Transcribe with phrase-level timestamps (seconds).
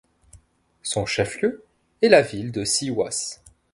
[0.81, 1.63] Son chef-lieu
[2.01, 3.43] est la ville de Sihuas.